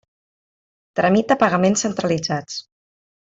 Tramita 0.99 1.37
pagaments 1.43 1.85
centralitzats. 1.87 2.59